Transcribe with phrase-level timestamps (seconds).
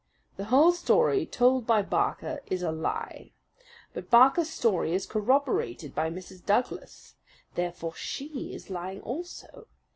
[0.35, 3.33] The whole story told by Barker is a lie.
[3.93, 6.43] But Barker's story is corroborated by Mrs.
[6.43, 7.13] Douglas.
[7.53, 9.67] Therefore she is lying also.